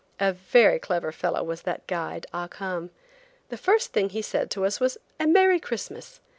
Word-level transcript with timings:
A 0.19 0.33
very 0.33 0.79
clever 0.79 1.11
fellow 1.11 1.43
was 1.43 1.61
that 1.61 1.85
guide, 1.85 2.25
Ah 2.33 2.47
Cum. 2.47 2.89
The 3.49 3.55
first 3.55 3.93
thing 3.93 4.09
he 4.09 4.23
said 4.23 4.49
to 4.49 4.65
us 4.65 4.79
was 4.79 4.97
"A 5.19 5.27
Merry 5.27 5.59
Christmas!" 5.59 6.19